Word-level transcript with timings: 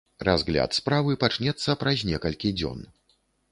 Разгляд 0.27 0.73
справы 0.77 1.17
пачнецца 1.25 1.77
праз 1.85 2.03
некалькі 2.11 2.55
дзён. 2.59 2.79